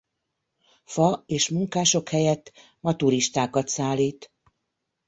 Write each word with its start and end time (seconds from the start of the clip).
Fa 0.85 1.23
és 1.25 1.49
munkások 1.49 2.09
helyett 2.09 2.51
ma 2.79 2.95
turistákat 2.95 3.67
szállít. 3.67 4.31